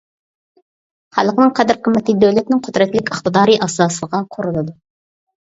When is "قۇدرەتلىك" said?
2.69-3.13